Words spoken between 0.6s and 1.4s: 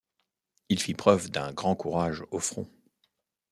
Il fit preuve